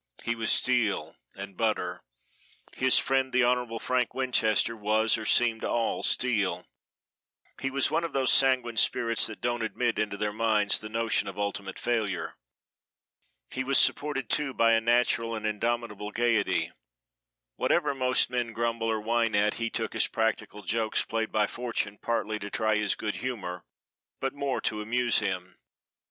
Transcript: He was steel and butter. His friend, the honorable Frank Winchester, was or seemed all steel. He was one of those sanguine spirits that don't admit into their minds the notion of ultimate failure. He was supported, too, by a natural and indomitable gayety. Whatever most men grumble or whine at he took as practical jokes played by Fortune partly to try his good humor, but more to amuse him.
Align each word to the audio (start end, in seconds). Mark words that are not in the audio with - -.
He 0.23 0.33
was 0.33 0.51
steel 0.51 1.15
and 1.35 1.55
butter. 1.55 2.01
His 2.73 2.97
friend, 2.97 3.31
the 3.31 3.43
honorable 3.43 3.77
Frank 3.77 4.15
Winchester, 4.15 4.75
was 4.75 5.15
or 5.15 5.27
seemed 5.27 5.63
all 5.63 6.01
steel. 6.01 6.65
He 7.59 7.69
was 7.69 7.91
one 7.91 8.03
of 8.03 8.11
those 8.11 8.33
sanguine 8.33 8.77
spirits 8.77 9.27
that 9.27 9.41
don't 9.41 9.61
admit 9.61 9.99
into 9.99 10.17
their 10.17 10.33
minds 10.33 10.79
the 10.79 10.89
notion 10.89 11.27
of 11.27 11.37
ultimate 11.37 11.77
failure. 11.77 12.33
He 13.51 13.63
was 13.63 13.77
supported, 13.77 14.27
too, 14.27 14.55
by 14.55 14.73
a 14.73 14.81
natural 14.81 15.35
and 15.35 15.45
indomitable 15.45 16.09
gayety. 16.09 16.71
Whatever 17.55 17.93
most 17.93 18.27
men 18.31 18.53
grumble 18.53 18.87
or 18.87 18.99
whine 18.99 19.35
at 19.35 19.53
he 19.61 19.69
took 19.69 19.93
as 19.93 20.07
practical 20.07 20.63
jokes 20.63 21.05
played 21.05 21.31
by 21.31 21.45
Fortune 21.45 21.99
partly 22.01 22.39
to 22.39 22.49
try 22.49 22.73
his 22.75 22.95
good 22.95 23.17
humor, 23.17 23.65
but 24.19 24.33
more 24.33 24.61
to 24.61 24.81
amuse 24.81 25.19
him. 25.19 25.57